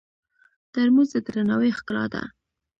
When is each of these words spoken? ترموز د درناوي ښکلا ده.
ترموز 0.73 1.09
د 1.13 1.15
درناوي 1.27 1.71
ښکلا 1.77 2.05
ده. 2.13 2.23